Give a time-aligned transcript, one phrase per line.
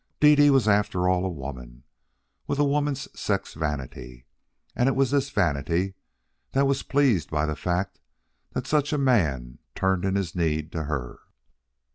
[0.19, 1.83] Dede was after all a woman,
[2.47, 4.25] with a woman's sex vanity,
[4.75, 5.93] and it was this vanity
[6.53, 7.99] that was pleased by the fact
[8.53, 11.19] that such a man turned in his need to her.